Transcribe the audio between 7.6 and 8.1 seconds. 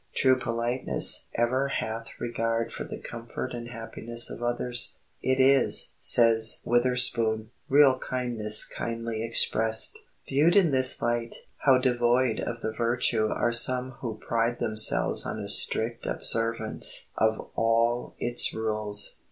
"real